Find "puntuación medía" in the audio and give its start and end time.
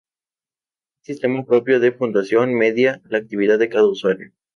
1.91-3.03